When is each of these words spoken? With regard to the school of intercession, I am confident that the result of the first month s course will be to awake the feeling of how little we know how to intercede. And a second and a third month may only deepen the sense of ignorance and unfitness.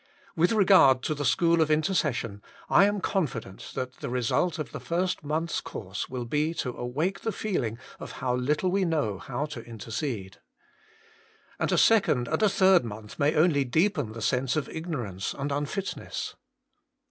With 0.35 0.51
regard 0.53 1.03
to 1.03 1.13
the 1.13 1.23
school 1.23 1.61
of 1.61 1.69
intercession, 1.69 2.41
I 2.71 2.85
am 2.85 3.01
confident 3.01 3.69
that 3.75 3.97
the 3.97 4.09
result 4.09 4.57
of 4.57 4.71
the 4.71 4.79
first 4.79 5.23
month 5.23 5.51
s 5.51 5.61
course 5.61 6.09
will 6.09 6.25
be 6.25 6.55
to 6.55 6.71
awake 6.75 7.19
the 7.19 7.31
feeling 7.31 7.77
of 7.99 8.13
how 8.13 8.33
little 8.33 8.71
we 8.71 8.83
know 8.83 9.19
how 9.19 9.45
to 9.45 9.61
intercede. 9.63 10.37
And 11.59 11.71
a 11.71 11.77
second 11.77 12.27
and 12.27 12.41
a 12.41 12.49
third 12.49 12.83
month 12.83 13.19
may 13.19 13.35
only 13.35 13.63
deepen 13.63 14.13
the 14.13 14.23
sense 14.23 14.55
of 14.55 14.67
ignorance 14.69 15.35
and 15.35 15.51
unfitness. 15.51 16.33